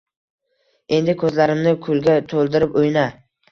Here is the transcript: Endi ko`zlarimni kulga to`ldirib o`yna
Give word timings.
Endi 0.97 1.15
ko`zlarimni 1.25 1.75
kulga 1.85 2.19
to`ldirib 2.35 2.83
o`yna 2.83 3.07